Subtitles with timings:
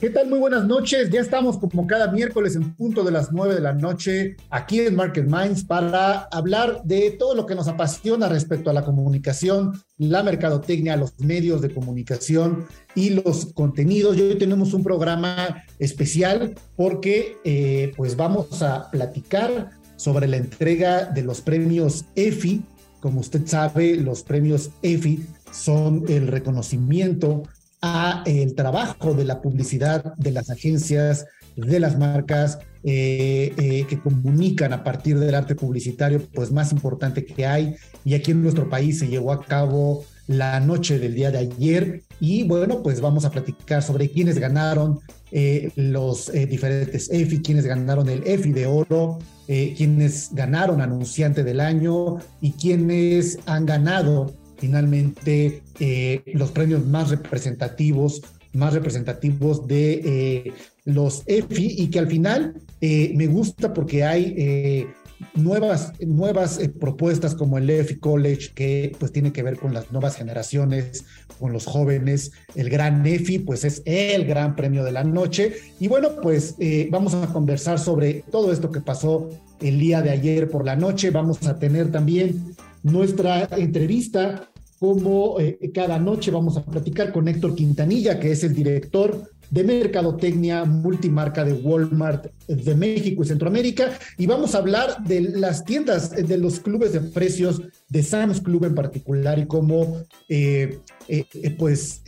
[0.00, 0.30] ¿Qué tal?
[0.30, 1.10] Muy buenas noches.
[1.10, 4.96] Ya estamos como cada miércoles en punto de las 9 de la noche aquí en
[4.96, 10.22] Market Minds para hablar de todo lo que nos apasiona respecto a la comunicación, la
[10.22, 14.16] mercadotecnia, los medios de comunicación y los contenidos.
[14.16, 21.20] Hoy tenemos un programa especial porque eh, pues vamos a platicar sobre la entrega de
[21.20, 22.62] los premios EFI.
[23.00, 27.42] Como usted sabe, los premios EFI son el reconocimiento
[27.82, 34.00] a el trabajo de la publicidad de las agencias, de las marcas eh, eh, que
[34.00, 37.74] comunican a partir del arte publicitario, pues más importante que hay.
[38.04, 42.02] Y aquí en nuestro país se llevó a cabo la noche del día de ayer.
[42.20, 45.00] Y bueno, pues vamos a platicar sobre quiénes ganaron
[45.32, 52.18] eh, los diferentes EFI, quiénes ganaron el EFI de oro, quiénes ganaron anunciante del año
[52.40, 58.22] y quiénes han ganado finalmente eh, los premios más representativos,
[58.52, 60.52] más representativos de eh,
[60.84, 64.86] los EFI y que al final eh, me gusta porque hay
[65.34, 70.16] nuevas, nuevas propuestas como el EFI College que pues tiene que ver con las nuevas
[70.16, 71.04] generaciones,
[71.38, 72.32] con los jóvenes.
[72.54, 75.54] El gran EFI pues es el gran premio de la noche.
[75.78, 76.56] Y bueno, pues
[76.90, 81.10] vamos a conversar sobre todo esto que pasó el día de ayer por la noche.
[81.10, 84.49] Vamos a tener también nuestra entrevista
[84.80, 89.62] como eh, cada noche vamos a platicar con Héctor Quintanilla, que es el director de
[89.62, 96.12] Mercadotecnia Multimarca de Walmart de México y Centroamérica, y vamos a hablar de las tiendas,
[96.12, 97.60] de los clubes de precios
[97.90, 99.98] de Sam's Club en particular y cómo
[100.30, 102.02] eh, eh, pues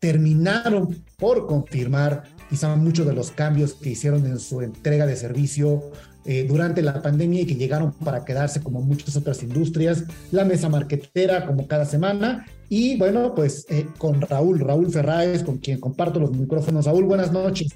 [0.00, 5.84] terminaron por confirmar quizá muchos de los cambios que hicieron en su entrega de servicio
[6.24, 10.68] eh, durante la pandemia y que llegaron para quedarse como muchas otras industrias, la mesa
[10.68, 16.20] marquetera como cada semana y bueno, pues eh, con Raúl, Raúl Ferráez, con quien comparto
[16.20, 16.86] los micrófonos.
[16.86, 17.72] Raúl, buenas noches.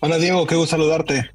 [0.00, 1.30] Hola Diego, qué gusto saludarte.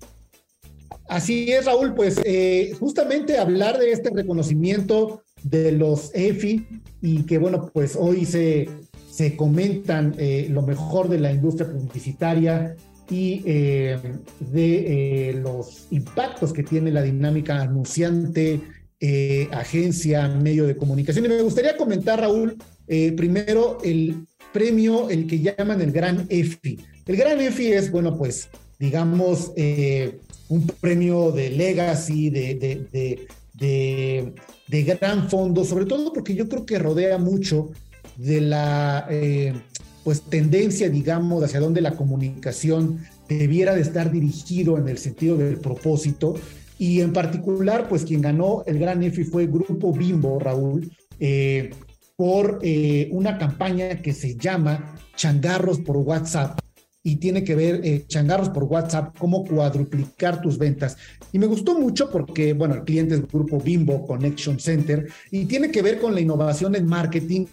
[1.08, 6.68] Así es, Raúl, pues eh, justamente hablar de este reconocimiento de los EFI
[7.02, 8.70] y que bueno, pues hoy se,
[9.10, 10.16] se comentan
[10.50, 12.76] lo mejor de la industria publicitaria
[13.10, 14.00] y eh,
[14.40, 18.62] de eh, los impactos que tiene la dinámica anunciante,
[19.00, 21.26] eh, agencia, medio de comunicación.
[21.26, 22.58] Y me gustaría comentar, Raúl,
[22.88, 26.80] primero el premio, el que llaman el Gran EFI.
[27.06, 28.50] El Gran EFI es, bueno, pues,
[28.80, 29.52] digamos,
[30.50, 34.34] un premio de legacy, de, de, de,
[34.68, 37.72] de, gran fondo, sobre todo porque yo creo que rodea mucho
[38.18, 39.08] de la
[40.06, 45.58] pues tendencia, digamos, hacia donde la comunicación debiera de estar dirigido en el sentido del
[45.58, 46.36] propósito.
[46.78, 51.72] Y en particular, pues quien ganó el gran EFI fue Grupo Bimbo, Raúl, eh,
[52.16, 56.60] por eh, una campaña que se llama Changarros por WhatsApp
[57.02, 60.98] y tiene que ver eh, changarros por WhatsApp, cómo cuadruplicar tus ventas.
[61.32, 65.70] Y me gustó mucho porque, bueno, el cliente es Grupo Bimbo Connection Center y tiene
[65.70, 67.46] que ver con la innovación en marketing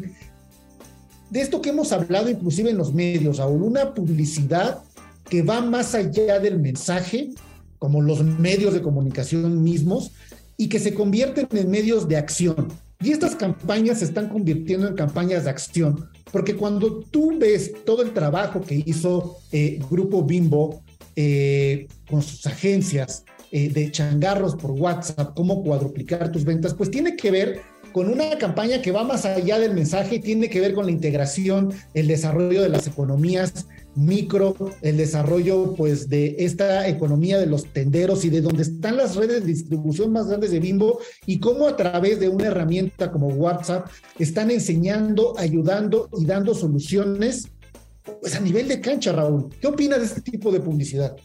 [1.32, 4.82] de esto que hemos hablado inclusive en los medios, Raúl, una publicidad
[5.30, 7.30] que va más allá del mensaje,
[7.78, 10.12] como los medios de comunicación mismos,
[10.58, 12.68] y que se convierten en medios de acción.
[13.00, 18.02] Y estas campañas se están convirtiendo en campañas de acción, porque cuando tú ves todo
[18.02, 20.82] el trabajo que hizo eh, Grupo Bimbo
[21.16, 27.16] eh, con sus agencias eh, de changarros por WhatsApp, cómo cuadruplicar tus ventas, pues tiene
[27.16, 27.62] que ver
[27.92, 31.72] con una campaña que va más allá del mensaje, tiene que ver con la integración,
[31.94, 38.24] el desarrollo de las economías micro, el desarrollo pues de esta economía de los tenderos
[38.24, 41.76] y de donde están las redes de distribución más grandes de Bimbo y cómo a
[41.76, 47.48] través de una herramienta como WhatsApp están enseñando, ayudando y dando soluciones
[48.20, 49.48] pues a nivel de cancha, Raúl.
[49.60, 51.16] ¿Qué opinas de este tipo de publicidad?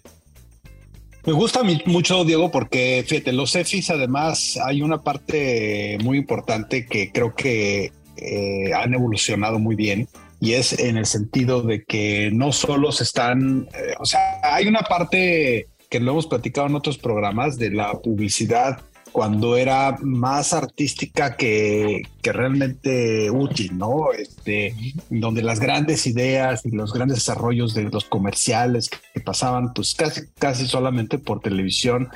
[1.28, 7.12] Me gusta mucho, Diego, porque fíjate, los EFIs además hay una parte muy importante que
[7.12, 10.08] creo que eh, han evolucionado muy bien
[10.40, 14.68] y es en el sentido de que no solo se están, eh, o sea, hay
[14.68, 18.80] una parte que lo hemos platicado en otros programas de la publicidad
[19.18, 24.14] cuando era más artística que, que realmente útil, ¿no?
[24.14, 24.76] Este,
[25.10, 30.22] donde las grandes ideas y los grandes desarrollos de los comerciales que pasaban pues casi,
[30.38, 32.10] casi solamente por televisión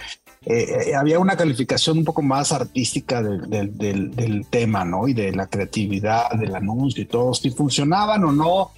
[0.45, 5.07] eh, eh, había una calificación un poco más artística del, del, tema, ¿no?
[5.07, 8.73] Y de la creatividad, del anuncio y todo, si funcionaban o no,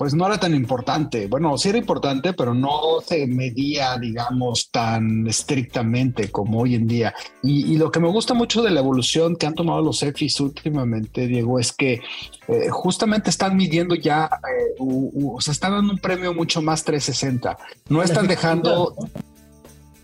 [0.00, 1.26] pues no era tan importante.
[1.26, 7.12] Bueno, sí era importante, pero no se medía, digamos, tan estrictamente como hoy en día.
[7.42, 11.26] Y, lo que me gusta mucho de la evolución que han tomado los EFIs últimamente,
[11.26, 12.00] Diego, es que
[12.48, 14.30] eh, justamente están midiendo ya,
[14.78, 17.58] o sea, están dando un premio mucho más 360.
[17.90, 18.94] No están dejando...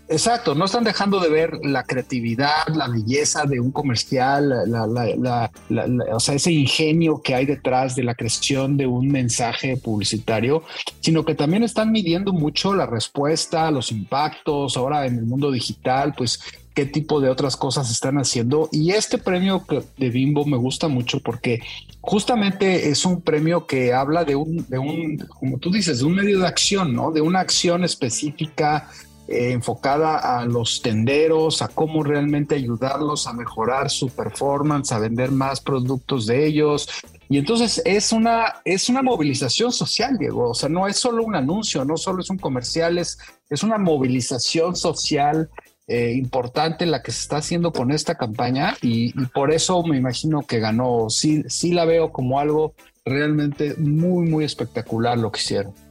[0.09, 6.35] Exacto, no están dejando de ver la creatividad, la belleza de un comercial, o sea,
[6.35, 10.63] ese ingenio que hay detrás de la creación de un mensaje publicitario,
[11.01, 16.13] sino que también están midiendo mucho la respuesta, los impactos, ahora en el mundo digital,
[16.17, 16.39] pues
[16.73, 18.69] qué tipo de otras cosas están haciendo.
[18.71, 19.65] Y este premio
[19.97, 21.59] de Bimbo me gusta mucho porque
[22.01, 26.13] justamente es un premio que habla de un, de un, como tú dices, de un
[26.13, 27.11] medio de acción, ¿no?
[27.11, 28.91] De una acción específica
[29.27, 35.31] eh, enfocada a los tenderos, a cómo realmente ayudarlos a mejorar su performance, a vender
[35.31, 36.87] más productos de ellos.
[37.27, 40.51] Y entonces es una, es una movilización social, Diego.
[40.51, 43.17] O sea, no es solo un anuncio, no solo es un comercial, es,
[43.63, 45.49] una movilización social
[45.87, 49.97] eh, importante la que se está haciendo con esta campaña y, y, por eso me
[49.97, 51.09] imagino que ganó.
[51.09, 55.86] Sí, sí la veo como algo realmente muy, muy espectacular lo que hicieron.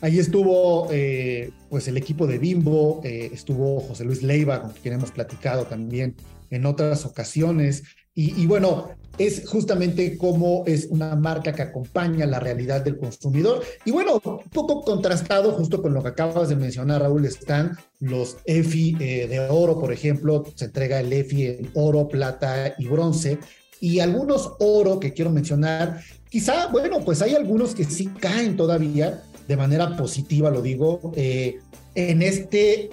[0.00, 4.94] Ahí estuvo eh, pues el equipo de Bimbo, eh, estuvo José Luis Leiva, con quien
[4.94, 6.14] hemos platicado también
[6.50, 7.82] en otras ocasiones.
[8.20, 13.62] Y, bueno, es justamente como es una marca que acompaña la realidad del consumidor.
[13.84, 18.38] Y bueno, un poco contrastado justo con lo que acabas de mencionar, Raúl, están los
[18.44, 23.38] EFI eh, de oro, por ejemplo, se entrega el EFI en oro, plata y bronce.
[23.80, 29.22] Y algunos oro que quiero mencionar, quizá, bueno, pues hay algunos que sí caen todavía,
[29.48, 31.58] de manera positiva, lo digo, eh,
[31.94, 32.90] en este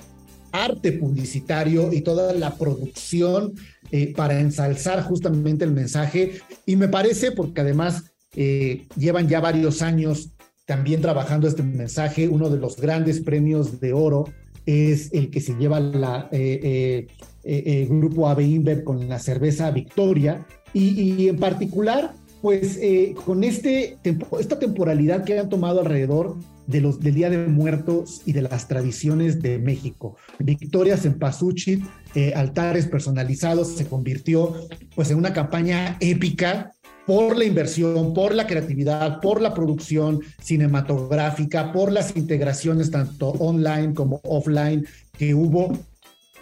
[0.53, 3.53] arte publicitario y toda la producción
[3.91, 6.39] eh, para ensalzar justamente el mensaje.
[6.65, 8.05] Y me parece, porque además
[8.35, 10.29] eh, llevan ya varios años
[10.65, 14.23] también trabajando este mensaje, uno de los grandes premios de oro
[14.65, 17.07] es el que se lleva el
[17.89, 20.47] grupo AB Inver con la cerveza Victoria.
[20.73, 22.15] Y en particular,
[22.45, 23.97] pues eh, con este
[24.39, 26.37] esta temporalidad que han tomado alrededor
[26.67, 30.15] del Día de Muertos y de las tradiciones de México.
[30.37, 31.83] Victorias en Pasuchit,
[32.13, 34.53] eh, altares personalizados, se convirtió
[34.93, 36.71] pues en una campaña épica
[37.07, 43.95] por la inversión, por la creatividad, por la producción cinematográfica, por las integraciones tanto online
[43.95, 44.85] como offline
[45.17, 45.75] que hubo,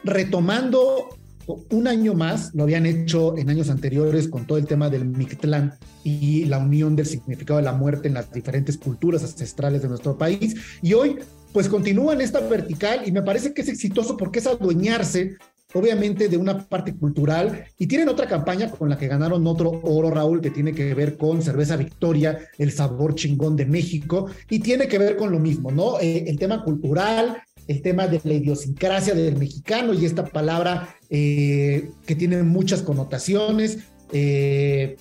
[0.04, 1.08] retomando
[1.48, 5.74] un año más, lo habían hecho en años anteriores con todo el tema del Mictlán
[6.04, 10.18] y la unión del significado de la muerte en las diferentes culturas ancestrales de nuestro
[10.18, 10.56] país.
[10.82, 11.18] Y hoy,
[11.52, 15.38] pues continúan esta vertical y me parece que es exitoso porque es adueñarse
[15.74, 20.12] obviamente de una parte cultural y tienen otra campaña con la que ganaron otro oro,
[20.12, 24.88] Raúl, que tiene que ver con cerveza Victoria, el sabor chingón de México y tiene
[24.88, 26.00] que ver con lo mismo, ¿no?
[26.00, 31.92] Eh, el tema cultural, el tema de la idiosincrasia del mexicano y esta palabra eh,
[32.06, 33.80] que tiene muchas connotaciones,
[34.12, 34.98] eh,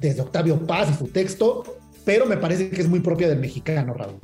[0.00, 3.94] desde Octavio Paz y su texto, pero me parece que es muy propia del mexicano,
[3.94, 4.18] Raúl.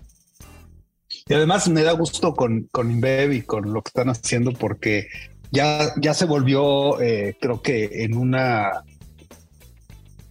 [1.28, 5.08] Y además me da gusto con, con Inbev y con lo que están haciendo porque
[5.50, 8.84] ya, ya se volvió, eh, creo que en una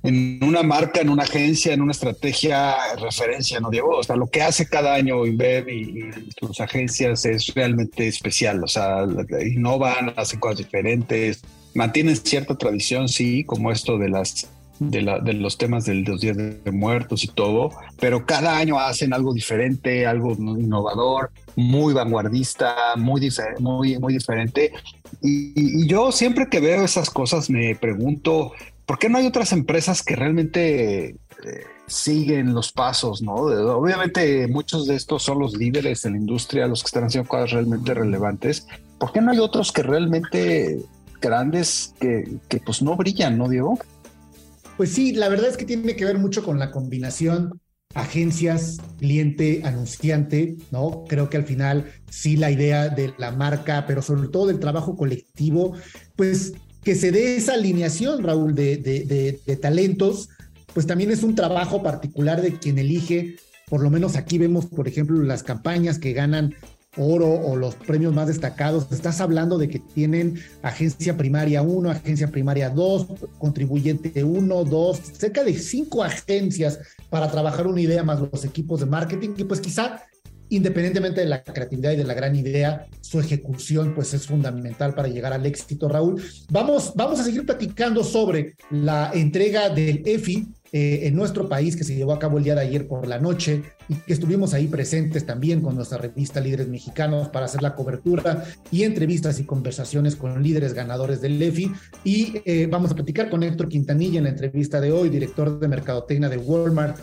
[0.08, 3.98] en una marca, en una agencia, en una estrategia referencia, ¿no, Diego?
[3.98, 6.10] O sea, lo que hace cada año Inbev y,
[6.40, 8.64] sus agencias es realmente especial.
[8.64, 9.06] O sea,
[9.46, 11.42] innovan, hacen cosas diferentes,
[11.76, 14.48] mantienen cierta tradición, sí, como esto de las
[14.80, 18.80] de, la, de los temas de los días de muertos y todo, pero cada año
[18.80, 24.72] hacen algo diferente, algo innovador, muy vanguardista, muy, muy, muy diferente.
[25.22, 28.54] Y, yo siempre que veo esas cosas me pregunto,
[28.88, 31.10] ¿por qué no hay otras empresas que realmente...
[31.44, 33.34] Eh, siguen los pasos, ¿no?
[33.34, 37.52] Obviamente muchos de estos son los líderes en la industria, los que están haciendo cosas
[37.52, 38.68] realmente relevantes.
[39.00, 40.80] ¿Por qué no hay otros que realmente
[41.22, 43.80] grandes que, que pues no brillan, ¿no, Diego?
[44.76, 47.60] Pues sí, la verdad es que tiene que ver mucho con la combinación
[47.94, 51.06] agencias, cliente, anunciante, ¿no?
[51.08, 54.96] Creo que al final sí la idea de la marca, pero sobre todo del trabajo
[54.96, 55.74] colectivo,
[56.16, 56.54] pues
[56.88, 60.30] que se dé esa alineación, Raúl, de, de, de talentos,
[60.74, 63.36] pues también es un trabajo particular de quien elige,
[63.68, 66.56] por lo menos aquí vemos, por ejemplo, las campañas que ganan
[66.96, 72.32] oro o los premios más destacados, estás hablando de que tienen agencia primaria 1, agencia
[72.32, 76.80] primaria 2, contribuyente 1, 2, cerca de cinco agencias
[77.10, 79.32] para trabajar una idea más los equipos de marketing.
[79.36, 80.04] Y pues quizá
[80.50, 85.08] independientemente de la creatividad y de la gran idea, su ejecución pues es fundamental para
[85.08, 86.22] llegar al éxito, Raúl.
[86.50, 91.86] Vamos, vamos a seguir platicando sobre la entrega del EFI eh, en nuestro país que
[91.86, 94.68] se llevó a cabo el día de ayer por la noche y que estuvimos ahí
[94.68, 100.18] presentes también con nuestra revista Líderes Mexicanos para hacer la cobertura y entrevistas y conversaciones
[100.18, 101.72] con líderes ganadores del EFI.
[102.04, 105.68] Y eh, vamos a platicar con Héctor Quintanilla en la entrevista de hoy, director de
[105.70, 106.98] Mercadotecnia de Walmart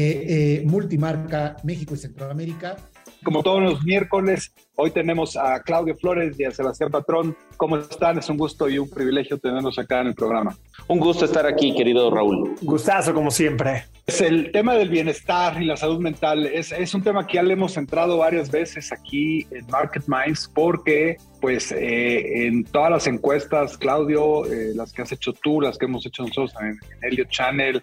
[0.00, 2.76] eh, eh, multimarca México y Centroamérica.
[3.24, 7.36] Como todos los miércoles, hoy tenemos a Claudio Flores y a Sebastián Patrón.
[7.56, 8.16] ¿Cómo están?
[8.16, 10.56] Es un gusto y un privilegio tenerlos acá en el programa.
[10.86, 12.54] Un gusto estar aquí, querido Raúl.
[12.62, 13.86] Gustazo, como siempre.
[14.06, 16.46] Es el tema del bienestar y la salud mental.
[16.46, 20.48] Es, es un tema que ya le hemos centrado varias veces aquí en Market Minds
[20.54, 24.44] porque pues eh, en todas las encuestas, Claudio,
[24.76, 27.82] las que has hecho tú, las que hemos hecho nosotros en, en Elliot Channel,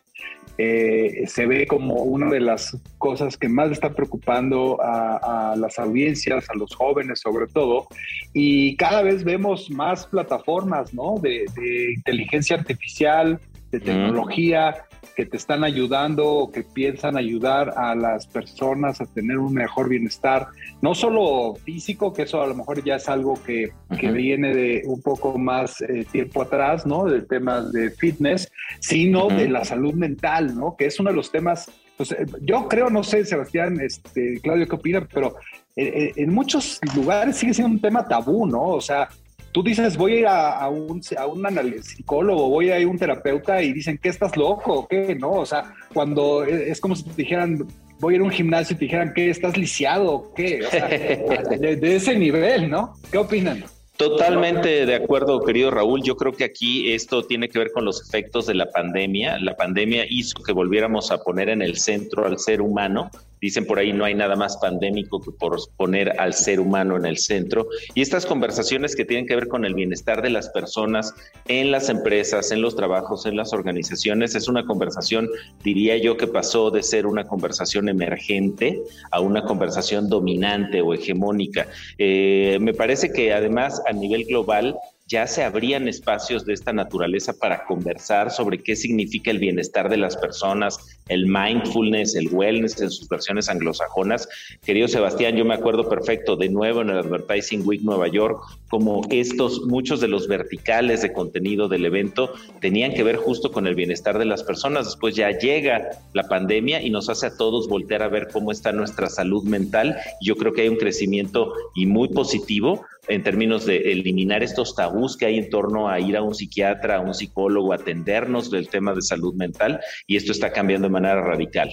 [0.57, 6.49] eh, se ve como una de las cosas que más está preocupando a, las audiencias,
[6.49, 7.87] a los jóvenes sobre todo,
[8.33, 11.15] y cada vez vemos más plataformas ¿no?
[11.21, 13.39] de, de inteligencia artificial,
[13.71, 14.85] de tecnología,
[15.15, 19.89] que te están ayudando o que piensan ayudar a las personas a tener un mejor
[19.89, 20.47] bienestar,
[20.81, 24.83] no solo físico, que eso a lo mejor ya es algo que, que viene de
[24.85, 27.05] un poco más eh, tiempo atrás, ¿no?
[27.05, 30.75] Del tema de fitness, sino de la salud mental, ¿no?
[30.75, 34.67] Que es uno de los temas, pues eh, yo creo, no sé, Sebastián, este, Claudio,
[34.67, 35.07] ¿qué opina?
[35.11, 35.35] Pero
[35.75, 38.61] eh, en muchos lugares sigue siendo un tema tabú, ¿no?
[38.61, 39.09] O sea,
[39.55, 42.97] tú dices, voy a ir a, un, a un psicólogo, voy a ir a un
[42.97, 44.85] terapeuta y dicen, ¿qué estás loco?
[44.85, 45.15] ¿Qué?
[45.15, 45.31] ¿No?
[45.31, 47.65] O sea, cuando es como si te dijeran,
[48.01, 49.29] voy a ir a un gimnasio y te dijeran, ¿qué?
[49.29, 50.33] ¿Estás lisiado?
[50.35, 50.59] ¿Qué?
[50.67, 50.87] O sea,
[51.57, 52.95] de, de ese nivel, ¿no?
[53.09, 53.63] ¿Qué opinan?
[53.95, 56.03] Totalmente de acuerdo, querido Raúl.
[56.03, 59.39] Yo creo que aquí esto tiene que ver con los efectos de la pandemia.
[59.39, 63.09] La pandemia hizo que volviéramos a poner en el centro al ser humano
[63.45, 67.05] Dicen por ahí no hay nada más pandémico que por poner al ser humano en
[67.05, 67.67] el centro.
[67.93, 71.13] Y estas conversaciones que tienen que ver con el bienestar de las personas
[71.47, 75.29] en las empresas, en los trabajos, en las organizaciones, es una conversación,
[75.63, 81.67] diría yo, que pasó de ser una conversación emergente a una conversación dominante o hegemónica.
[81.99, 84.75] Eh, me parece que además a nivel global
[85.07, 89.97] ya se abrían espacios de esta naturaleza para conversar sobre qué significa el bienestar de
[89.97, 94.27] las personas, el mindfulness, el wellness en sus versiones anglosajonas.
[94.63, 99.01] Querido Sebastián, yo me acuerdo perfecto de nuevo en el Advertising Week Nueva York, como
[99.09, 103.75] estos, muchos de los verticales de contenido del evento tenían que ver justo con el
[103.75, 104.85] bienestar de las personas.
[104.85, 108.71] Después ya llega la pandemia y nos hace a todos voltear a ver cómo está
[108.71, 109.97] nuestra salud mental.
[110.21, 115.17] Yo creo que hay un crecimiento y muy positivo en términos de eliminar estos tabús
[115.17, 118.93] que hay en torno a ir a un psiquiatra, a un psicólogo, atendernos del tema
[118.93, 121.69] de salud mental y esto está cambiando manera radical.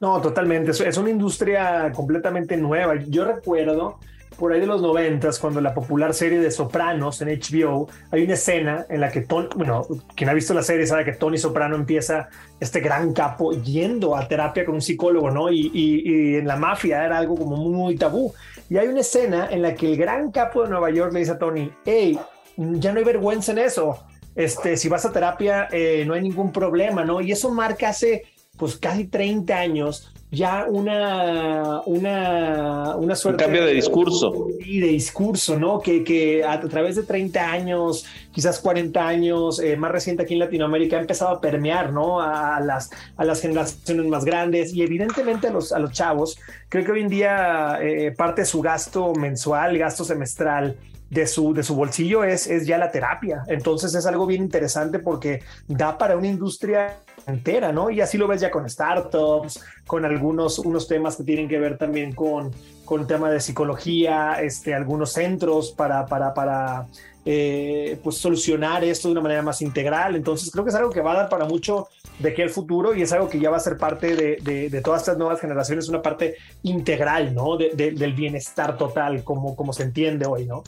[0.00, 0.70] No, totalmente.
[0.70, 2.94] Es una industria completamente nueva.
[3.08, 3.98] Yo recuerdo
[4.38, 8.34] por ahí de los noventas, cuando la popular serie de Sopranos en HBO, hay una
[8.34, 9.84] escena en la que Tony, bueno,
[10.14, 12.28] quien ha visto la serie sabe que Tony Soprano empieza
[12.60, 15.50] este gran capo yendo a terapia con un psicólogo, ¿no?
[15.50, 18.32] Y, y, en la mafia era algo como muy tabú.
[18.70, 21.32] Y hay una escena en la que el gran capo de Nueva York le dice
[21.32, 22.16] a Tony, hey,
[22.56, 23.98] ya no hay vergüenza en eso.
[24.36, 27.20] Este, si vas a terapia, eh, no hay ningún problema, ¿no?
[27.20, 28.22] Y eso marca hace
[28.58, 33.44] pues casi 30 años ya una, una, una suerte...
[33.44, 34.48] Un cambio de discurso.
[34.60, 35.80] Y de discurso, ¿no?
[35.80, 40.40] Que, que a, través de 30 años quizás 40 años, eh, más reciente aquí en
[40.40, 42.20] Latinoamérica, ha empezado a permear, ¿no?
[42.20, 46.38] A las, a las generaciones más grandes y evidentemente a los, a los chavos.
[46.68, 50.76] Creo que hoy en día eh, parte de su gasto mensual, gasto semestral,
[51.10, 53.42] de su, de su bolsillo es, es ya la terapia.
[53.48, 57.90] Entonces es algo bien interesante porque da para una industria entera, ¿no?
[57.90, 61.76] Y así lo ves ya con startups, con algunos unos temas que tienen que ver
[61.78, 62.50] también con,
[62.84, 66.86] con tema de psicología, este, algunos centros para, para, para
[67.24, 70.16] eh, pues solucionar esto de una manera más integral.
[70.16, 71.88] Entonces creo que es algo que va a dar para mucho
[72.18, 74.80] de que el futuro y es algo que ya va a ser parte de, de,
[74.80, 77.56] todas estas nuevas generaciones, una parte integral, ¿no?
[77.56, 80.64] del bienestar total, como, como se entiende hoy, ¿no?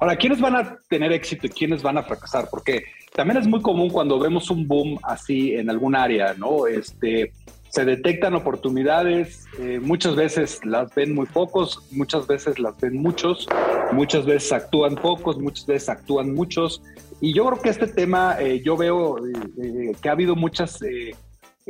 [0.00, 2.48] Ahora, ¿quiénes van a tener éxito y quiénes van a fracasar?
[2.50, 6.66] Porque también es muy común cuando vemos un boom así en algún área, ¿no?
[6.68, 7.32] Este,
[7.68, 13.48] se detectan oportunidades, eh, muchas veces las ven muy pocos, muchas veces las ven muchos,
[13.92, 16.80] muchas veces actúan pocos, muchas veces actúan muchos.
[17.20, 20.80] Y yo creo que este tema, eh, yo veo eh, que ha habido muchas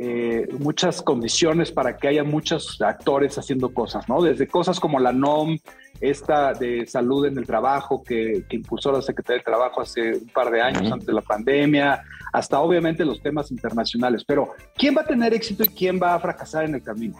[0.01, 4.21] eh, muchas condiciones para que haya muchos actores haciendo cosas, ¿no?
[4.21, 5.57] Desde cosas como la NOM,
[6.01, 10.49] esta de salud en el trabajo que, impulsó la Secretaría de Trabajo hace un par
[10.51, 12.01] de años antes de la pandemia,
[12.31, 14.23] hasta obviamente los temas internacionales.
[14.25, 17.17] Pero, ¿quién va a tener éxito y quién va a fracasar en el camino?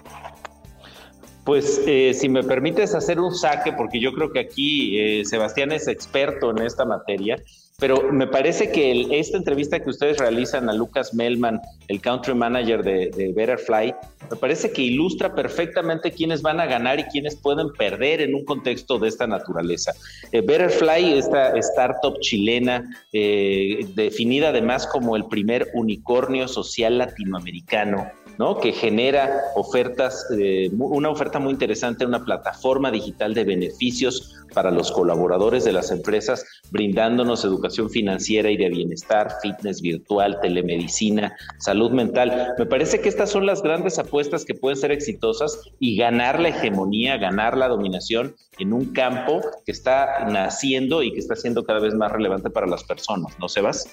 [1.44, 5.72] Pues eh, si me permites hacer un saque, porque yo creo que aquí eh, Sebastián
[5.72, 7.38] es experto en esta materia,
[7.80, 12.84] pero me parece que esta entrevista que ustedes realizan a Lucas Melman, el country manager
[12.84, 13.96] de, Betterfly,
[14.30, 18.44] me parece que ilustra perfectamente quiénes van a ganar y quiénes pueden perder en un
[18.44, 19.94] contexto de esta naturaleza.
[20.32, 22.84] Eh, Betterfly, esta startup chilena,
[23.14, 28.60] eh, definida además como el primer unicornio social latinoamericano, ¿no?
[28.60, 34.92] que genera ofertas, eh, una oferta muy interesante, una plataforma digital de beneficios para los
[34.92, 42.54] colaboradores de las empresas, brindándonos educación financiera y de bienestar, fitness virtual, telemedicina, salud mental.
[42.58, 46.50] Me parece que estas son las grandes apuestas que pueden ser exitosas y ganar la
[46.50, 51.80] hegemonía, ganar la dominación en un campo que está naciendo y que está siendo cada
[51.80, 53.88] vez más relevante para las personas, ¿no, Sebas?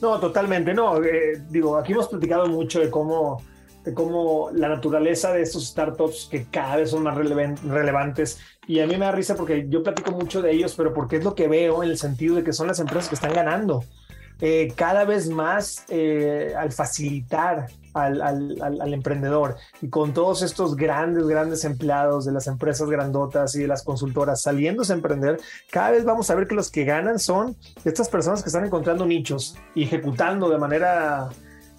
[0.00, 1.02] No, totalmente, no.
[1.02, 3.42] Eh, digo, aquí hemos platicado mucho de cómo
[3.88, 8.38] de cómo la naturaleza de estos startups que cada vez son más relevantes.
[8.66, 11.24] Y a mí me da risa porque yo platico mucho de ellos, pero porque es
[11.24, 13.82] lo que veo en el sentido de que son las empresas que están ganando.
[14.40, 21.26] Eh, cada vez más eh, al facilitar al, al, emprendedor y con todos estos grandes,
[21.26, 25.40] grandes empleados de las empresas grandotas y de las consultoras saliéndose a emprender,
[25.72, 29.06] cada vez vamos a ver que los que ganan son estas personas que están encontrando
[29.06, 31.30] nichos y ejecutando de manera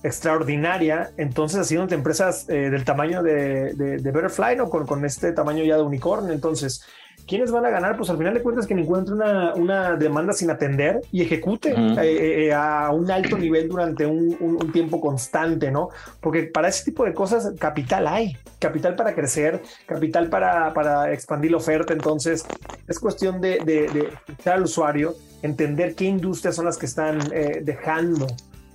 [0.03, 4.69] extraordinaria, entonces haciendo empresas eh, del tamaño de, de, de Betterfly, ¿no?
[4.69, 6.33] Con, con, este tamaño ya de unicornio.
[6.33, 6.85] Entonces,
[7.27, 7.97] ¿quiénes van a ganar?
[7.97, 12.45] Pues al final de cuentas quien encuentre una, una demanda sin atender y ejecute eh,
[12.45, 15.89] eh, a un alto nivel durante un, un, tiempo constante, ¿no?
[16.21, 21.51] Porque para ese tipo de cosas capital hay, capital para crecer, capital para, para expandir
[21.51, 21.91] la oferta.
[21.91, 22.45] Entonces,
[22.87, 24.09] es cuestión de, de,
[24.43, 27.19] de al usuario, entender qué industrias son las que están
[27.63, 28.27] dejando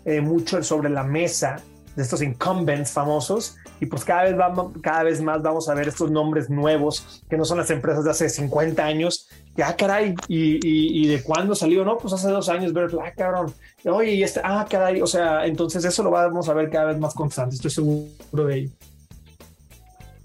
[0.05, 1.57] eh, mucho sobre la mesa
[1.97, 5.89] de estos incumbents famosos y pues cada vez, vamos, cada vez más vamos a ver
[5.89, 9.29] estos nombres nuevos que no son las empresas de hace 50 años.
[9.57, 10.59] Ya, ah, caray, ¿y,
[11.03, 11.85] y, de cuándo salió?
[11.85, 13.53] No, pues hace dos años, ver, ah, cabrón.
[13.85, 16.99] Oye, y este, ah, caray, o sea, entonces eso lo vamos a ver cada vez
[16.99, 18.71] más constante, estoy seguro de ello.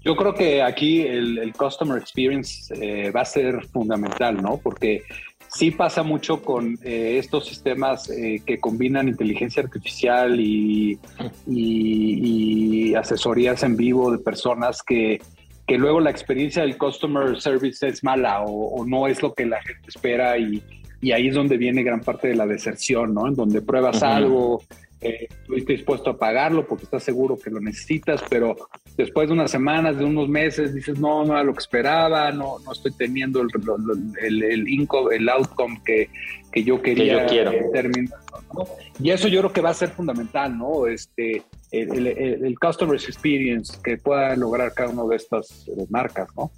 [0.02, 4.56] Yo creo que aquí el, customer experience eh, va a ser fundamental, ¿no?
[4.56, 5.02] Porque
[5.52, 10.98] Sí pasa mucho con eh, estos sistemas eh, que combinan inteligencia artificial y,
[12.96, 15.20] asesorías en vivo de personas que,
[15.66, 19.62] que, luego la experiencia del customer service es mala o, no es lo que la
[19.62, 20.62] gente espera y,
[21.12, 23.26] ahí es donde viene gran parte de la deserción, ¿no?
[23.26, 24.62] En donde pruebas algo,
[25.00, 28.56] eh, estuviste dispuesto a pagarlo porque estás seguro que lo necesitas, pero
[28.96, 32.58] después de unas semanas, de unos meses, dices, no, no era lo que esperaba, no,
[32.58, 33.48] no estoy teniendo el,
[34.22, 36.10] el, el, income, el outcome que,
[36.52, 37.26] que yo quería
[37.72, 38.18] terminar.
[39.02, 40.86] Y eso yo creo que va a ser fundamental, ¿no?
[40.86, 46.50] Este, el, el, customer experience que pueda lograr cada una de estas eh, marcas, ¿no?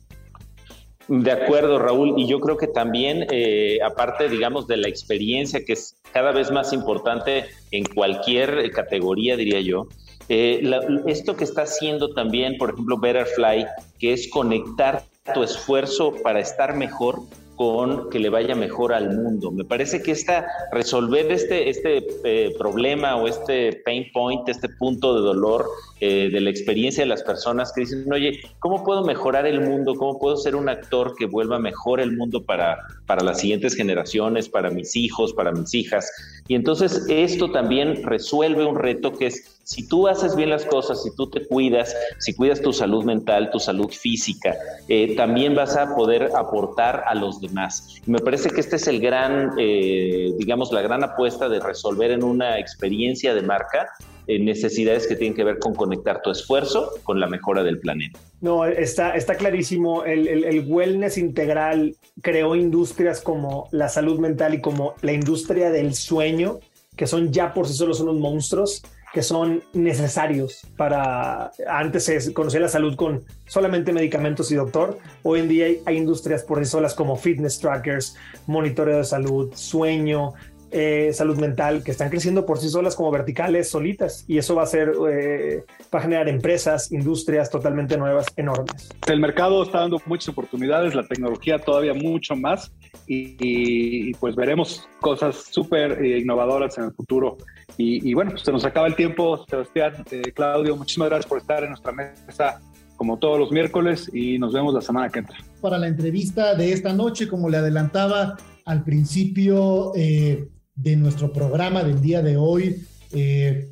[1.09, 2.15] De acuerdo, Raúl.
[2.17, 6.51] Y yo creo que también, eh, aparte, digamos, de la experiencia que es cada vez
[6.51, 9.88] más importante en cualquier categoría, diría yo,
[10.29, 10.62] eh,
[11.07, 13.67] esto que está haciendo también, por ejemplo, Betterfly,
[13.99, 15.03] que es conectar
[15.35, 17.21] tu esfuerzo para estar mejor
[17.62, 19.53] con que le vaya mejor al mundo.
[19.53, 25.14] Me parece que esta, resolver este, este eh, problema o este pain point, este punto
[25.14, 25.66] de dolor
[26.01, 29.94] eh, de la experiencia de las personas que dicen, oye, ¿cómo puedo mejorar el mundo?
[29.94, 34.48] ¿Cómo puedo ser un actor que vuelva mejor el mundo para, para las siguientes generaciones,
[34.48, 36.11] para mis hijos, para mis hijas?
[36.48, 41.03] Y entonces esto también resuelve un reto que es, si tú haces bien las cosas,
[41.03, 44.57] si tú te cuidas, si cuidas tu salud mental, tu salud física,
[44.88, 48.01] eh, también vas a poder aportar a los demás.
[48.07, 52.25] Me parece que este es el gran, eh, digamos, la gran apuesta de resolver en
[52.25, 53.88] una experiencia de marca
[54.29, 58.20] eh, necesidades que tienen que ver con conectar tu esfuerzo con la mejora del planeta.
[58.40, 60.05] No, está, está clarísimo.
[60.05, 65.94] El, el, wellness integral creó industrias como la salud mental y como la industria del
[65.94, 66.61] sueño,
[66.96, 72.61] que son ya por sí solos unos monstruos que son necesarios para antes se conocía
[72.61, 74.98] la salud con solamente medicamentos y doctor.
[75.22, 79.53] Hoy en día hay, hay industrias por sí solas como fitness trackers, monitoreo de salud,
[79.55, 80.33] sueño,
[80.75, 84.25] eh, salud mental que están creciendo por sí solas como verticales solitas.
[84.27, 88.88] Y eso va a ser eh, va a generar empresas industrias totalmente nuevas enormes.
[89.07, 92.72] El mercado está dando muchas oportunidades la tecnología todavía mucho más
[93.07, 97.37] y, pues veremos cosas súper eh, innovadoras en el futuro
[97.77, 100.05] y, bueno pues se nos acaba el tiempo Sebastián
[100.35, 102.61] Claudio muchísimas gracias por estar en nuestra mesa
[102.97, 105.37] como todos los miércoles y nos vemos la semana que entra.
[105.61, 111.83] Para la entrevista de esta noche, como le adelantaba al principio, eh, de nuestro programa
[111.85, 112.85] del día de hoy.
[113.13, 113.71] Eh,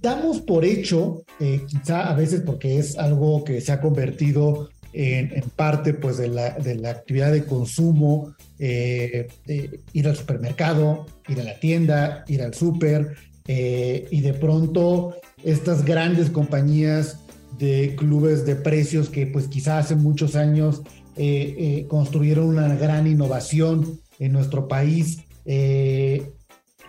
[0.00, 5.42] damos por hecho, eh, quizá a veces porque es algo que se ha convertido en,
[5.56, 9.28] parte pues, de, la, de la actividad de consumo, eh,
[9.92, 16.28] ir al supermercado, ir a la tienda, ir al súper, y de pronto estas grandes
[16.28, 17.20] compañías
[17.58, 20.82] de clubes de precios que pues quizá hace muchos años
[21.88, 25.20] construyeron una gran innovación en nuestro país
[25.50, 26.30] eh,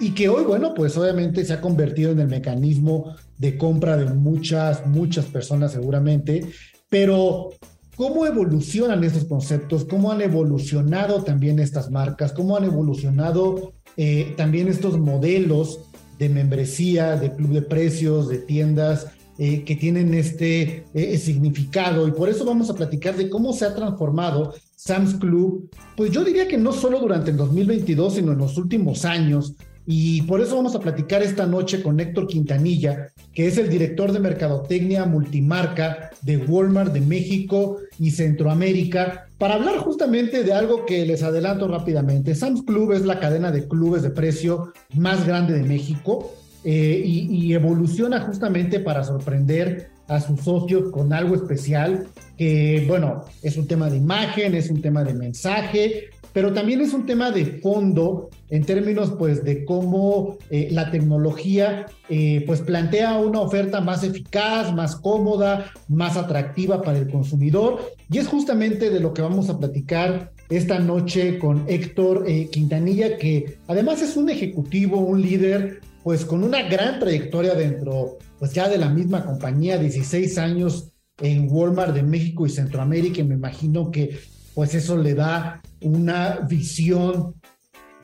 [0.02, 4.14] y que hoy, bueno, pues obviamente se ha convertido en el mecanismo de compra de
[4.14, 6.46] muchas, muchas personas seguramente,
[6.90, 7.52] pero
[8.00, 9.84] ¿cómo evolucionan estos conceptos?
[9.84, 12.32] ¿Cómo han evolucionado también estas marcas?
[12.32, 15.82] ¿Cómo han evolucionado eh, también estos modelos
[16.18, 19.08] de membresía, de club de precios, de tiendas?
[19.38, 20.84] Eh, que tienen este
[21.18, 26.12] significado y por eso vamos a platicar de cómo se ha transformado Sam's Club, pues
[26.12, 29.56] yo diría que no solo durante el 2022, sino en los últimos años.
[29.92, 34.12] Y por eso vamos a platicar esta noche con Héctor Quintanilla, que es el director
[34.12, 41.08] de Mercadotecnia Multimarca de Walmart de México y Centroamérica, para hablar justamente de algo que
[41.08, 42.36] les adelanto rápidamente.
[42.36, 47.52] Sam's Club es la cadena de clubes de precio más grande de México eh, y
[47.56, 53.90] evoluciona justamente para sorprender a sus socios con algo especial, que bueno, es un tema
[53.90, 58.64] de imagen, es un tema de mensaje, pero también es un tema de fondo en
[58.64, 64.96] términos pues de cómo eh, la tecnología eh, pues plantea una oferta más eficaz, más
[64.96, 67.80] cómoda, más atractiva para el consumidor.
[68.12, 73.18] Y es justamente de lo que vamos a platicar esta noche con Héctor eh, Quintanilla
[73.18, 78.70] que además es un ejecutivo, un líder pues con una gran trayectoria dentro pues ya
[78.70, 83.92] de la misma compañía, 16 años en Walmart de México y Centroamérica, y me imagino
[83.92, 84.18] que
[84.60, 87.34] pues eso le da una visión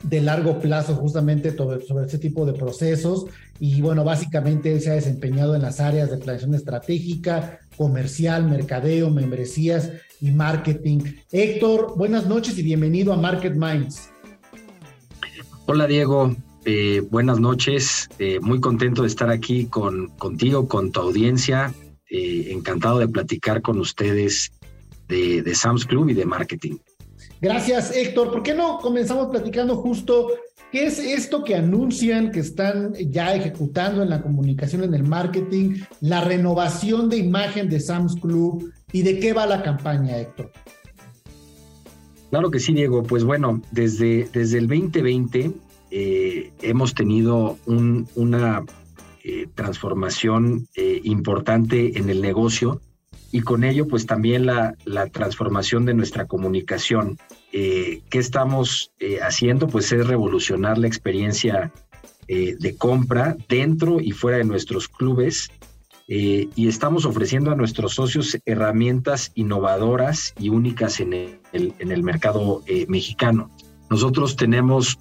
[0.02, 3.26] de largo plazo justamente sobre, este tipo de procesos
[3.60, 9.10] y bueno, básicamente él se ha desempeñado en las áreas de planeación estratégica, comercial, mercadeo,
[9.10, 11.00] membresías y marketing.
[11.30, 14.08] Héctor, buenas noches y bienvenido a Market Minds.
[15.66, 21.00] Hola Diego, eh, buenas noches, eh, muy contento de estar aquí con, contigo, con tu
[21.00, 21.74] audiencia,
[22.08, 24.52] eh, encantado de platicar con ustedes
[25.08, 26.76] de, de Sam's Club y de marketing.
[27.40, 28.30] Gracias, Héctor.
[28.30, 30.28] ¿Por qué no comenzamos platicando justo
[30.72, 35.80] qué es esto que anuncian que están ya ejecutando en la comunicación, en el marketing,
[36.00, 40.50] la renovación de imagen de Sam's Club y de qué va la campaña, Héctor?
[42.30, 43.02] Claro que sí, Diego.
[43.02, 45.52] Pues bueno, desde, desde el 2020
[45.90, 48.64] eh, hemos tenido una
[49.24, 52.80] eh, transformación eh, importante en el negocio
[53.36, 54.74] y con ello pues también la,
[55.12, 57.18] transformación de nuestra comunicación.
[57.52, 59.66] ¿Qué estamos haciendo?
[59.66, 61.70] Pues es revolucionar la experiencia
[62.26, 65.50] de compra dentro y fuera de nuestros clubes
[66.08, 72.62] y estamos ofreciendo a nuestros socios herramientas innovadoras y únicas en el, en el mercado
[72.88, 73.50] mexicano.
[73.90, 74.98] Nosotros tenemos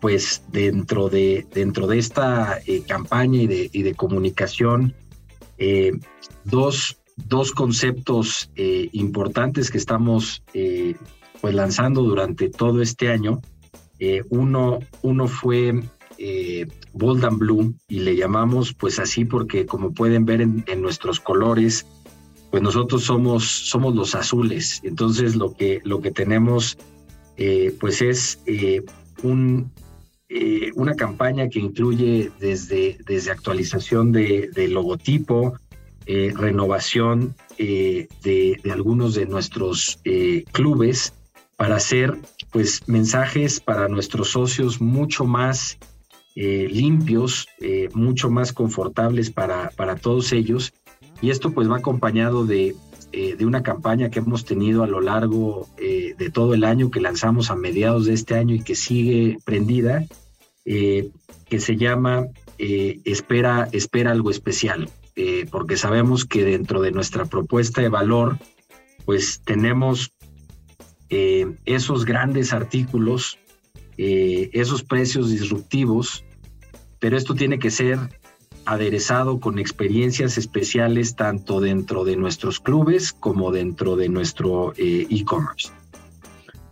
[0.00, 4.94] pues dentro de, dentro de esta eh, campaña y de, y de comunicación,
[5.58, 5.92] eh,
[6.44, 10.42] dos, dos, conceptos eh, importantes que estamos
[11.40, 13.40] pues lanzando durante todo este año.
[14.30, 15.82] uno, uno fue
[16.92, 21.86] Bold and Blue y le llamamos pues así porque como pueden ver en, nuestros colores,
[22.50, 24.80] pues nosotros somos, somos los azules.
[24.82, 26.76] Entonces lo que, lo que tenemos
[27.78, 28.40] pues es
[29.22, 29.70] un,
[30.30, 35.54] eh, una campaña que incluye desde, desde actualización de, logotipo,
[36.08, 40.00] eh, renovación eh, de, algunos de nuestros
[40.52, 41.12] clubes
[41.56, 42.18] para hacer
[42.50, 45.78] pues mensajes para nuestros socios mucho más
[46.34, 47.48] limpios,
[47.94, 50.72] mucho más confortables para, para todos ellos.
[51.20, 52.76] Y esto pues va acompañado de,
[53.10, 57.50] de una campaña que hemos tenido a lo largo de todo el año, que lanzamos
[57.50, 60.06] a mediados de este año y que sigue prendida,
[60.70, 61.08] eh,
[61.48, 62.26] que se llama
[62.58, 68.38] eh, espera, espera algo especial, eh, porque sabemos que dentro de nuestra propuesta de valor,
[69.04, 70.12] pues tenemos
[71.10, 73.38] esos grandes artículos,
[73.96, 76.22] esos precios disruptivos,
[76.98, 77.98] pero esto tiene que ser
[78.66, 85.70] aderezado con experiencias especiales tanto dentro de nuestros clubes como dentro de nuestro e-commerce.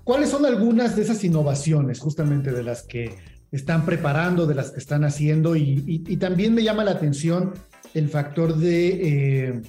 [0.04, 3.16] ¿Cuáles son algunas de esas innovaciones justamente de las que
[3.50, 7.54] están preparando, de las que están haciendo y, también me llama la atención
[7.96, 9.62] el factor de, eh,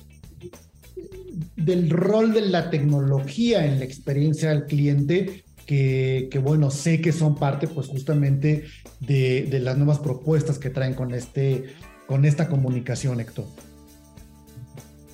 [1.55, 7.35] del rol de la tecnología en la experiencia del cliente, que, bueno, sé que son
[7.35, 8.65] parte pues justamente
[8.99, 13.45] de, las nuevas propuestas que traen con, este, con esta comunicación, Héctor.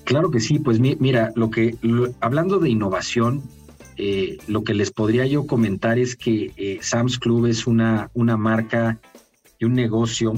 [0.02, 1.76] Claro que sí, pues mira, lo que
[2.20, 3.42] hablando de innovación,
[3.96, 8.36] eh, lo que les podría yo comentar es que eh, Sam's Club es una, una
[8.36, 8.98] marca
[9.58, 10.34] y un negocio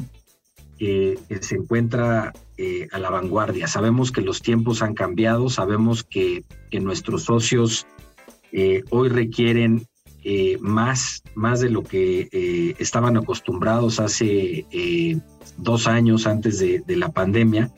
[0.78, 3.66] que se encuentra eh, a la vanguardia.
[3.66, 7.86] Sabemos que los tiempos han cambiado, sabemos que, nuestros socios
[8.90, 9.86] hoy requieren
[10.60, 14.66] más, más de lo que estaban acostumbrados hace
[15.56, 17.72] dos años antes de la pandemia.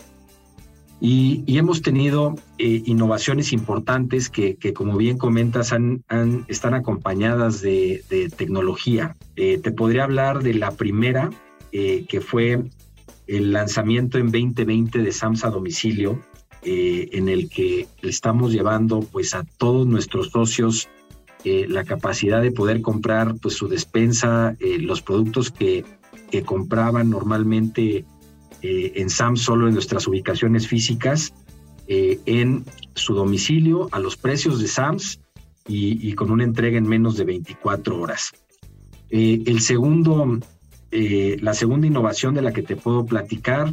[1.00, 5.72] Y, hemos tenido eh, innovaciones importantes que, como bien comentas,
[6.48, 9.16] están acompañadas de, tecnología.
[9.36, 11.30] Eh, te podría hablar de la primera,
[11.70, 12.64] eh, que fue
[13.28, 16.20] el lanzamiento en 2020 de SAMS a domicilio,
[16.62, 20.88] en el que estamos llevando pues, a todos nuestros socios
[21.44, 25.84] la capacidad de poder comprar pues, su despensa, los productos que,
[26.44, 28.04] compraban normalmente
[28.62, 31.32] eh, en SAMS solo en nuestras ubicaciones físicas,
[31.86, 32.64] eh, en
[32.94, 35.20] su domicilio, a los precios de SAMS
[35.66, 38.32] y, con una entrega en menos de 24 horas.
[39.10, 40.38] Eh, el segundo,
[40.90, 43.72] la segunda innovación de la que te puedo platicar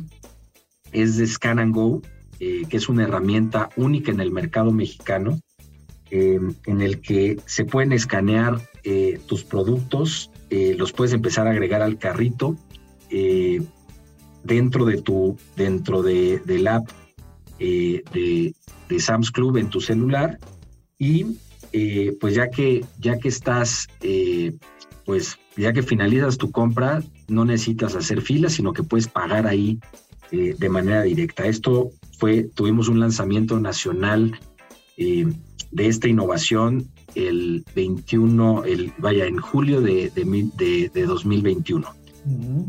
[0.92, 2.02] es de Scan and Go,
[2.40, 5.40] que es una herramienta única en el mercado mexicano,
[6.10, 8.60] en el que se pueden escanear
[9.28, 12.58] tus productos, los puedes empezar a agregar al carrito
[14.46, 16.88] dentro de tu, dentro de, del app
[17.60, 18.54] eh, de,
[18.90, 20.40] de, Sam's Club en tu celular.
[20.98, 21.38] Y
[21.74, 24.54] eh, pues ya que, ya que estás, eh,
[25.04, 29.80] pues ya que finalizas tu compra, no necesitas hacer filas, sino que puedes pagar ahí
[30.32, 31.46] de manera directa.
[31.46, 34.38] Esto fue, tuvimos un lanzamiento nacional
[34.98, 41.88] de esta innovación el 21, el, vaya, en julio de, de, de 2021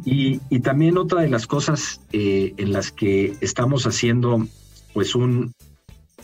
[0.05, 4.47] y, también otra de las cosas eh, en las que estamos haciendo
[4.93, 5.55] pues un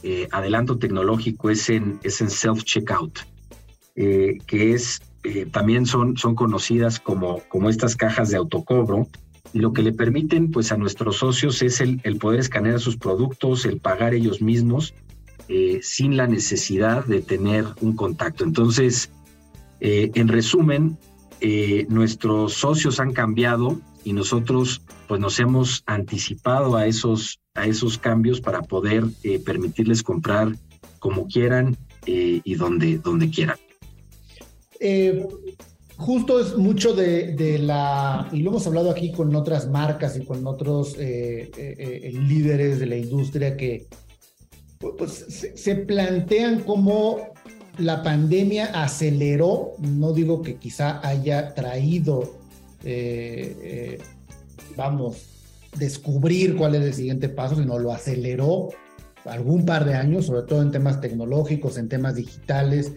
[0.02, 3.20] eh, adelanto tecnológico es en, es en self-checkout,
[3.96, 5.00] eh, que es
[5.50, 9.06] también son, son conocidas como, como estas cajas de autocobro,
[9.52, 13.64] y lo que le permiten pues a nuestros socios es el, poder escanear sus productos,
[13.64, 14.94] el pagar ellos mismos,
[15.82, 18.44] sin la necesidad de tener un contacto.
[18.44, 19.10] Entonces,
[19.80, 20.96] en resumen,
[21.44, 27.98] eh, nuestros socios han cambiado y nosotros pues nos hemos anticipado a esos, a esos
[27.98, 30.56] cambios para poder eh, permitirles comprar
[31.00, 33.56] como quieran eh, y donde, donde quieran.
[35.96, 40.46] Justo es mucho de, la, y lo hemos hablado aquí con otras marcas y con
[40.46, 43.86] otros líderes de la industria que
[44.78, 47.32] pues, se plantean como
[47.78, 52.34] la pandemia aceleró, no digo que quizá haya traído,
[52.84, 53.98] eh, eh,
[54.76, 55.28] vamos,
[55.78, 58.68] descubrir cuál es el siguiente paso, sino lo aceleró
[59.24, 62.92] algún par de años, sobre todo en temas tecnológicos, en temas digitales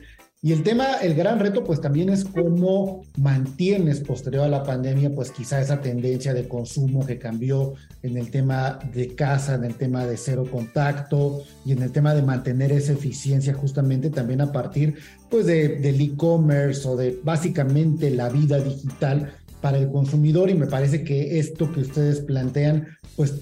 [0.45, 5.09] Y el tema, el gran reto, pues también es cómo mantienes posterior a la pandemia,
[5.09, 9.73] pues quizá esa tendencia de consumo que cambió en el tema de casa, en el
[9.73, 14.51] tema de cero contacto y en el tema de mantener esa eficiencia justamente también a
[14.51, 14.99] partir
[15.31, 20.51] pues de, del e-commerce o de básicamente la vida digital para el consumidor.
[20.51, 23.33] Y me parece que esto que ustedes plantean pues